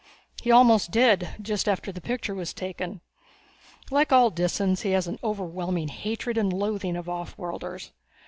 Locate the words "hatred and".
5.89-6.51